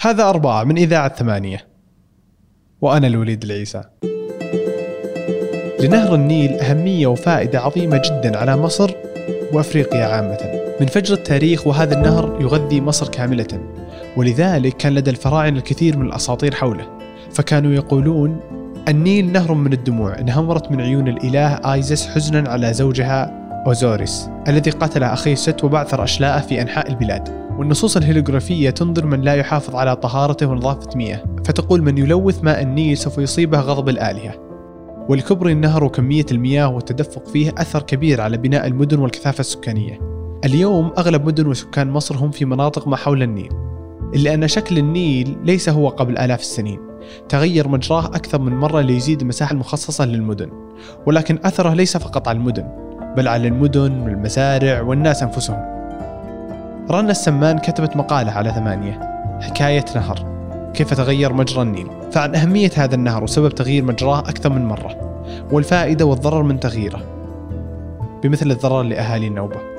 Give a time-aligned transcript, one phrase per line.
[0.00, 1.66] هذا أربعة من إذاعة ثمانية.
[2.80, 3.82] وأنا الوليد العيسى.
[5.80, 8.90] لنهر النيل أهمية وفائدة عظيمة جدا على مصر
[9.52, 10.38] وأفريقيا عامة.
[10.80, 13.60] من فجر التاريخ وهذا النهر يغذي مصر كاملة.
[14.16, 16.98] ولذلك كان لدى الفراعنة الكثير من الأساطير حوله.
[17.32, 18.40] فكانوا يقولون
[18.88, 23.30] النيل نهر من الدموع انهمرت من عيون الإله آيزس حزنا على زوجها
[23.66, 27.47] أوزوريس الذي قتل أخيه ست وبعثر أشلاءه في أنحاء البلاد.
[27.58, 32.96] والنصوص الهيلوغرافية تنذر من لا يحافظ على طهارته ونظافة مياهه فتقول من يلوث ماء النيل
[32.96, 34.34] سوف يصيبه غضب الآلهة.
[35.08, 40.00] ولكبر النهر وكمية المياه والتدفق فيه أثر كبير على بناء المدن والكثافة السكانية.
[40.44, 43.52] اليوم أغلب مدن وسكان مصر هم في مناطق ما حول النيل
[44.14, 46.80] إلا أن شكل النيل ليس هو قبل آلاف السنين.
[47.28, 50.50] تغير مجراه أكثر من مرة ليزيد المساحة المخصصة للمدن
[51.06, 52.64] ولكن أثره ليس فقط على المدن
[53.16, 55.77] بل على المدن والمزارع والناس أنفسهم.
[56.90, 59.00] رنا السمان كتبت مقالة على ثمانية.
[59.40, 60.26] حكاية نهر.
[60.74, 65.24] كيف تغير مجرى النيل؟ فعن أهمية هذا النهر وسبب تغيير مجراه أكثر من مرة.
[65.52, 67.00] والفائدة والضرر من تغييره.
[68.22, 69.77] بمثل الضرر لأهالي النوبة.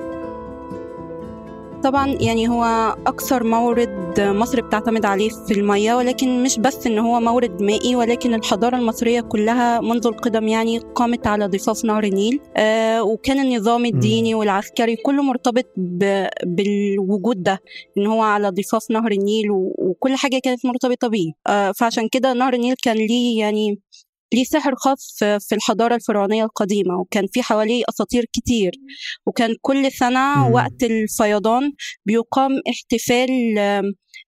[1.83, 2.63] طبعا يعني هو
[3.07, 8.33] أكثر مورد مصر بتعتمد عليه في المياه ولكن مش بس إن هو مورد مائي ولكن
[8.33, 12.39] الحضارة المصرية كلها منذ القدم يعني قامت على ضفاف نهر النيل.
[12.57, 15.65] آه وكان النظام الديني والعسكري كله مرتبط
[16.45, 17.59] بالوجود ده
[17.97, 21.31] إن هو على ضفاف نهر النيل وكل حاجة كانت مرتبطة بيه.
[21.47, 23.79] آه فعشان كده نهر النيل كان ليه يعني
[24.33, 28.71] ليه سحر خاص في الحضارة الفرعونية القديمة وكان في حواليه أساطير كتير
[29.25, 30.53] وكان كل سنة مم.
[30.53, 31.71] وقت الفيضان
[32.05, 33.29] بيقام احتفال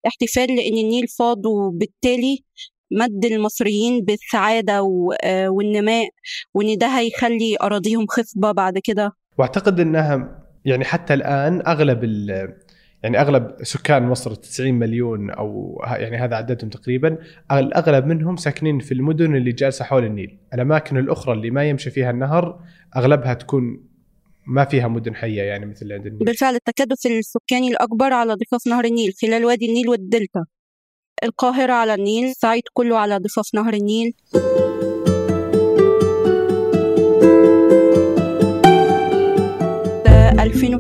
[0.08, 2.44] احتفال لأن النيل فاض وبالتالي
[2.92, 4.82] مد المصريين بالسعادة
[5.48, 6.10] والنماء
[6.54, 12.04] وإن ده هيخلي أراضيهم خصبة بعد كده وأعتقد إنها يعني حتى الآن أغلب
[13.04, 17.18] يعني أغلب سكان مصر 90 مليون أو يعني هذا عددهم تقريبا
[17.52, 22.12] الاغلب منهم ساكنين في المدن اللي جالسة حول النيل، الأماكن الأخرى اللي ما يمشي فيها
[22.12, 22.64] النهر
[22.98, 23.84] أغلبها تكون
[24.48, 26.26] ما فيها مدن حية يعني مثل عند النيل.
[26.26, 30.46] بالفعل التكدس السكاني الأكبر على ضفاف نهر النيل خلال وادي النيل والدلتا.
[31.24, 34.14] القاهرة على النيل، الصعيد كله على ضفاف نهر النيل.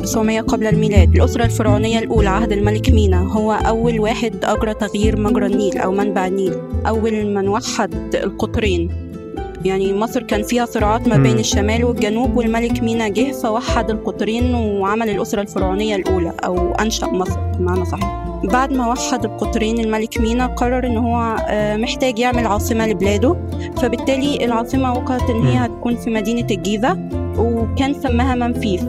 [0.01, 1.15] 2900 قبل الميلاد.
[1.15, 3.33] الأسرة الفرعونية الأولى عهد الملك مينا.
[3.33, 6.53] هو أول واحد أجرى تغيير مجرى النيل أو منبع النيل.
[6.87, 8.89] أول من وحد القطرين.
[9.65, 15.09] يعني مصر كان فيها صراعات ما بين الشمال والجنوب والملك مينا جه فوحد القطرين وعمل
[15.09, 20.85] الأسرة الفرعونية الأولى أو أنشأ مصر بمعنى صح بعد ما وحد القطرين الملك مينا قرر
[20.87, 23.35] إن هو آه، محتاج يعمل عاصمة لبلاده.
[23.77, 26.97] فبالتالي العاصمة وقعت إن هي هتكون في مدينة الجيزة
[27.37, 28.81] وكان سماها منفيس.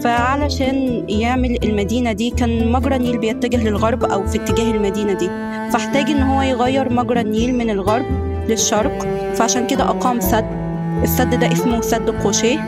[0.00, 5.26] فعلشان يعمل المدينة دي كان مجرى النيل بيتجه للغرب أو في اتجاه المدينة دي.
[5.72, 8.04] فاحتاج إن هو يغير مجرى النيل من الغرب
[8.48, 10.44] للشرق فعشان كده أقام سد.
[11.02, 12.58] السد ده اسمه سد قوشيه.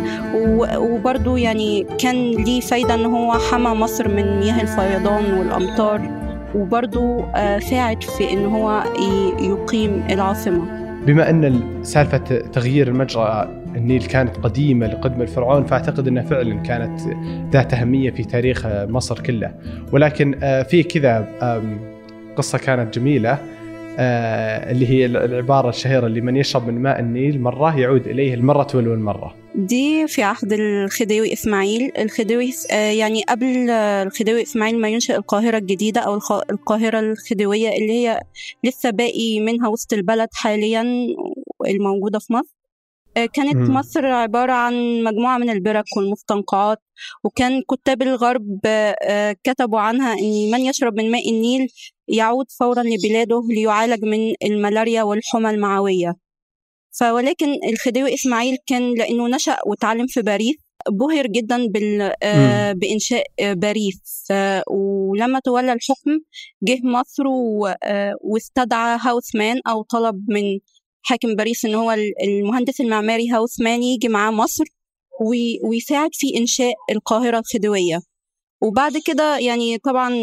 [0.78, 6.00] وبرضه يعني كان ليه فايدة إن هو حمى مصر من مياه الفيضان والأمطار.
[6.54, 8.82] وبرضه آه، ساعد في إن هو
[9.40, 10.88] يقيم العاصمة.
[11.06, 12.18] بما إن سالفة
[12.52, 17.00] تغيير المجرى النيل كانت قديمة لقدم الفرعون فأعتقد إنها فعلا كانت
[17.52, 19.54] ذات أهمية في تاريخ مصر كله.
[19.92, 21.28] ولكن آه، في كذا
[22.36, 23.38] قصة كانت جميلة
[24.00, 28.62] آه، اللي هي العبارة الشهيرة اللي من يشرب من ماء النيل مرة يعود إليه المرة
[28.62, 31.92] تولو المرة دي في عهد الخديوي إسماعيل.
[31.98, 38.20] الخديوي آه، يعني قبل الخديوي إسماعيل ما ينشئ القاهرة الجديدة أو القاهرة الخديوية اللي هي
[38.64, 40.84] لسه باقي منها وسط البلد حاليا
[41.68, 42.57] الموجودة في مصر.
[43.14, 43.74] كانت م.
[43.74, 46.78] مصر عبارة عن مجموعة من البرك والمستنقعات
[47.24, 48.60] وكان كتاب الغرب
[49.44, 51.68] كتبوا عنها أن من يشرب من ماء النيل
[52.08, 56.14] يعود فورا لبلاده ليعالج من الملاريا والحمى المعوية.
[57.00, 60.56] فولكن الخديوي إسماعيل كان لأنه نشأ وتعلم في باريس
[60.90, 64.26] بهر جدا بال آه، بإنشاء باريس.
[64.70, 66.18] ولما تولى الحكم
[66.62, 67.24] جه مصر
[67.82, 70.58] آه، واستدعى هاوسمان أو طلب من
[71.08, 74.64] حاكم باريس إن هو المهندس المعماري هاوسمان يجي معاه مصر
[75.64, 78.00] ويساعد في إنشاء القاهرة الخديوية
[78.62, 80.14] وبعد كده يعني طبعا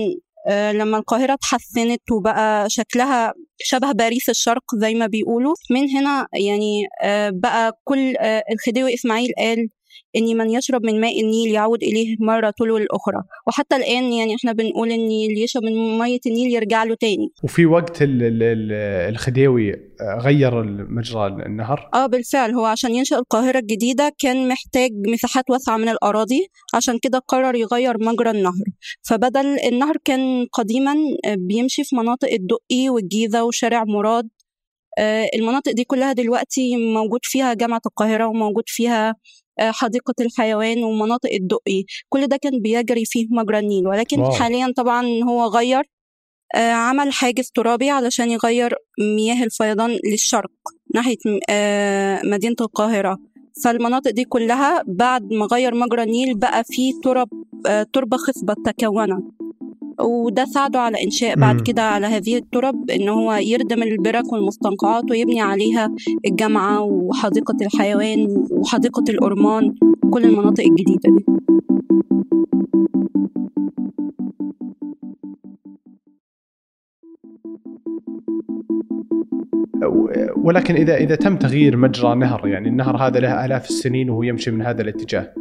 [0.48, 6.84] آه، لما القاهرة اتحسنت وبقى شكلها شبه باريس الشرق زي ما بيقولوا من هنا يعني
[7.04, 9.70] آه، بقى كل آه، الخديوي إسماعيل قال
[10.16, 13.24] إن من يشرب من ماء النيل يعود إليه مرة تلو الأخرى.
[13.48, 17.30] وحتى الآن يعني إحنا بنقول إن اللي يشرب من مية النيل يرجع له تاني.
[17.44, 22.52] وفي وقت الخديوي غير مجرى النهر؟ آه بالفعل.
[22.54, 26.48] هو عشان ينشئ القاهرة الجديدة كان محتاج مساحات واسعة من الأراضي.
[26.74, 28.66] عشان كده قرر يغير مجرى النهر.
[29.10, 30.96] فبدل النهر كان قديما
[31.38, 34.30] بيمشي في مناطق الدقي والجيزة وشارع مراد.
[34.98, 39.16] آه، المناطق دي كلها دلوقتي موجود فيها جامعة القاهرة وموجود فيها
[39.60, 41.84] حديقة الحيوان ومناطق الدقي.
[42.10, 44.32] كل ده كان بيجري فيه مجرى النيل ولكن واو.
[44.32, 45.84] حاليا طبعا هو غير
[46.56, 48.76] آه، عمل حاجز ترابي علشان يغير
[49.16, 50.52] مياه الفيضان للشرق
[50.96, 51.18] ناحية
[52.32, 53.18] مدينة القاهرة.
[53.64, 57.28] فالمناطق دي كلها بعد ما غير مجرى النيل بقى فيه تراب
[57.94, 59.24] تربة خصبة تكونت.
[60.02, 65.42] وده ساعده على إنشاء بعد كده على هذه الترب إن هو يردم البرك والمستنقعات ويبني
[65.42, 65.92] عليها
[66.26, 69.76] الجامعة وحديقة الحيوان وحديقة الأرمان
[70.12, 71.26] كل المناطق الجديدة دي.
[80.38, 84.52] ولكن إذا إذا تم تغيير مجرى نهر يعني النهر هذا له آلاف السنين وهو يمشي
[84.52, 85.34] من هذا الاتجاه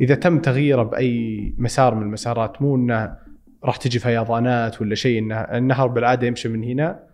[0.00, 3.29] إذا تم تغييره بأي مسار من المسارات مو إنه
[3.64, 7.06] راح تجي فيضانات ولا شيء النهر بالعادة يمشي من هنا.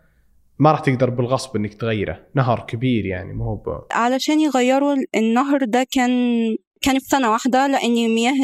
[0.59, 2.27] ما راح تقدر بالغصب إنك تغيره.
[2.35, 6.11] نهر كبير يعني مو هو علشان يغيروا النهر ده كان
[6.83, 8.35] كان في سنة واحدة لأن مياه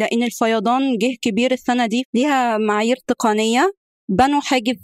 [0.00, 2.04] لأن الفيضان جه كبير السنة دي.
[2.14, 3.72] ليها معايير تقنية.
[4.08, 4.76] بنوا حاجز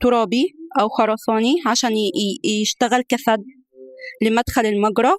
[0.00, 1.92] ترابي أو خرساني عشان
[2.44, 3.44] يشتغل كسد
[4.22, 5.12] لمدخل المجرى.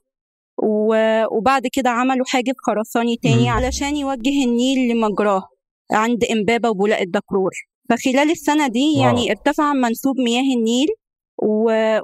[1.32, 5.44] وبعد كده عملوا حاجز خرساني تاني علشان يوجه النيل لمجراه.
[5.92, 7.52] عند إمبابة وبولاق الدكرور.
[7.90, 10.88] فخلال السنة دي يعني ارتفع منسوب مياه النيل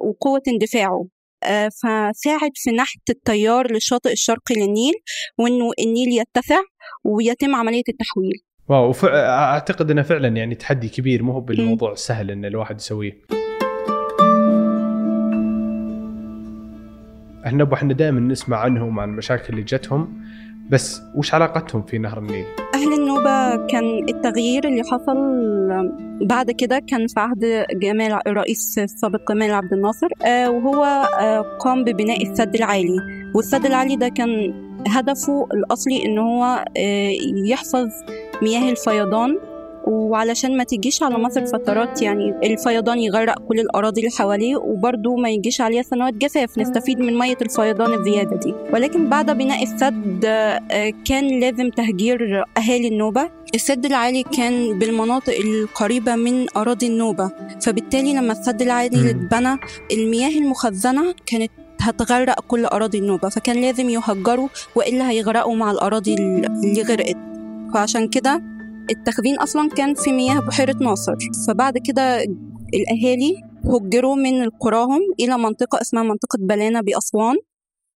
[0.02, 1.06] وقوة اندفاعه.
[1.44, 4.94] آه، فساعد في نحت التيار للشاطئ الشرقي للنيل
[5.38, 6.62] وإنه النيل يتسع
[7.04, 8.42] ويتم عملية التحويل.
[8.70, 13.22] واو أعتقد إنه فعلا يعني تحدي كبير مو بالموضوع السهل إن الواحد يسويه.
[17.46, 20.22] إحنا إحنا دائما نسمع عنهم عن المشاكل اللي جتهم.
[20.70, 25.18] بس وش علاقتهم في نهر النيل؟ أهل النوبة كان التغيير اللي حصل
[26.22, 30.84] بعد كده كان في عهد جمال الرئيس السابق جمال عبد الناصر آه، وهو
[31.20, 33.00] آه، قام ببناء السد العالي
[33.36, 34.54] والسد العالي ده كان
[34.88, 37.12] هدفه الأصلي إن هو آه،
[37.46, 37.88] يحفظ
[38.42, 39.38] مياه الفيضان
[39.88, 45.30] وعلشان ما تجيش على مصر فترات يعني الفيضان يغرق كل الأراضي اللي حواليه وبرده ما
[45.30, 46.58] يجيش عليها سنوات جفاف.
[46.58, 48.54] نستفيد من مية الفيضان الزيادة دي.
[48.74, 53.30] ولكن بعد بناء السد آه، كان لازم تهجير أهالي النوبة.
[53.56, 57.32] السد العالي كان بالمناطق القريبة من أراضي النوبة.
[57.62, 59.58] فبالتالي لما السد العالي اتبنى
[59.92, 61.52] المياه المخزنة كانت
[61.82, 63.30] هتغرق كل أراضي النوبة.
[63.30, 67.18] فكان لازم يهجروا وإلا هيغرقوا مع الأراضي اللي غرقت.
[67.74, 68.57] فعشان كده
[68.90, 71.16] التخزين أصلا كان في مياه بحيرة ناصر
[71.48, 72.24] فبعد كده
[72.74, 77.36] الأهالي هجروا من قراهم إلى منطقة اسمها منطقة بلانة بأسوان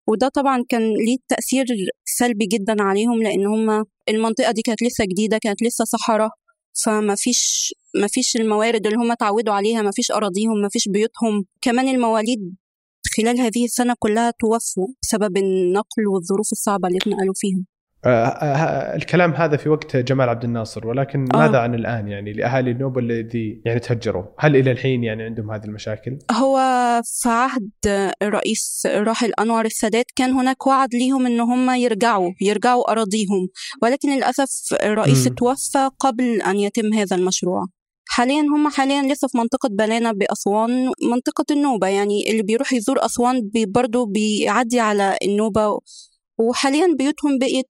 [0.07, 1.65] وده طبعا كان ليه تأثير
[2.05, 6.29] سلبي جدا عليهم لأن هم المنطقة دي كانت لسه جديدة كانت لسه صحراء
[6.85, 11.45] فما فيش ما فيش الموارد اللي هم اتعودوا عليها ما فيش أراضيهم ما فيش بيوتهم.
[11.61, 12.55] كمان المواليد
[13.17, 17.65] خلال هذه السنة كلها توفوا بسبب النقل والظروف الصعبة اللي اتنقلوا فيها.
[18.05, 21.37] الكلام هذا في وقت جمال عبد الناصر ولكن آه.
[21.37, 25.65] ماذا عن الآن يعني لأهالي النوبه الذي يعني تهجروا هل إلى الحين يعني عندهم هذه
[25.65, 26.57] المشاكل هو
[27.05, 27.69] في عهد
[28.21, 33.47] الرئيس الراحل انور السادات كان هناك وعد ليهم إن هم يرجعوا يرجعوا أراضيهم
[33.81, 35.33] ولكن للأسف الرئيس م.
[35.33, 37.65] توفى قبل أن يتم هذا المشروع
[38.07, 43.49] حاليا هم حاليا لسه في منطقة بلانة بأسوان منطقة النوبة يعني اللي بيروح يزور أسوان
[43.53, 45.79] بي برضه بيعدي على النوبة
[46.39, 47.65] وحاليا بيوتهم بقت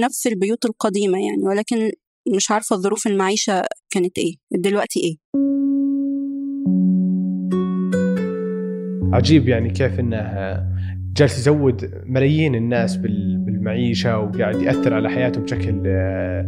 [0.00, 1.90] نفس البيوت القديمة يعني ولكن
[2.36, 5.16] مش عارفة ظروف المعيشة كانت إيه دلوقتي إيه
[9.12, 10.16] عجيب يعني كيف إنه
[11.16, 16.40] جالس يزود ملايين الناس بالمعيشة وقاعد يأثر على حياتهم بشكل آه،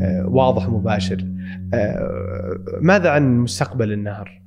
[0.00, 1.26] آه، واضح ومباشر.
[1.74, 4.42] آه، ماذا عن مستقبل النهر؟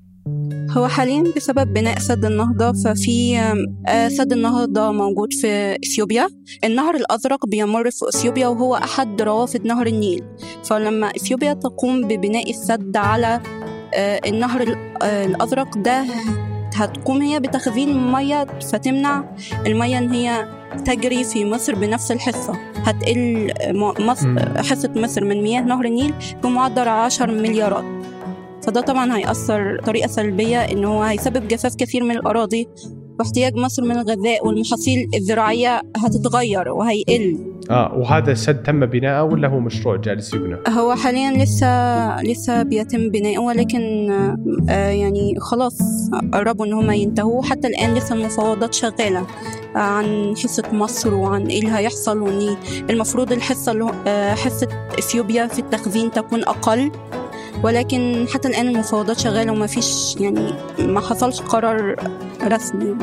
[0.77, 3.39] هو حاليا بسبب بناء سد النهضة ففي
[3.88, 6.27] آه، سد النهضة موجود في إثيوبيا.
[6.63, 10.24] النهر الأزرق بيمر في إثيوبيا وهو أحد روافد نهر النيل.
[10.63, 13.41] فلما إثيوبيا تقوم ببناء السد على
[13.94, 16.05] آه، النهر آه، الأزرق ده
[16.75, 20.48] هتقوم هي بتخزين مية فتمنع المية إن هي
[20.86, 22.53] تجري في مصر بنفس الحصة.
[22.75, 23.53] هتقل
[24.00, 26.13] مصر حصة مصر من مياه نهر النيل
[26.44, 27.94] بمعدل 10 مليارات.
[28.65, 32.67] فده طبعا هيأثر طريقة سلبية إن هو هيسبب جفاف كثير من الأراضي
[33.19, 37.38] واحتياج مصر من الغذاء والمحاصيل الزراعية هتتغير وهيقل.
[37.72, 43.10] آه وهذا السد تم بناءه ولا هو مشروع جالس يبنى؟ هو حاليا لسه لسه بيتم
[43.10, 44.12] بناؤه ولكن
[44.69, 45.79] آه يعني خلاص
[46.34, 49.27] قربوا إن هم ينتهوا حتى الآن لسه المفاوضات شغالة
[49.75, 52.57] عن حصة مصر وعن إيه اللي هيحصل وإن
[52.89, 54.67] المفروض الحصة آه حصة
[55.00, 56.91] إثيوبيا في التخزين تكون أقل.
[57.63, 61.95] ولكن حتى الآن المفاوضات شغالة وما فيش يعني ما حصلش قرار
[62.43, 62.95] رسمي.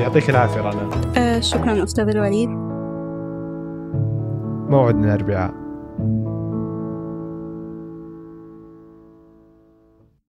[0.00, 0.90] يعطيك العافية رنا.
[1.16, 2.48] آه شكرا أستاذ الوليد.
[4.68, 5.54] موعدنا الأربعاء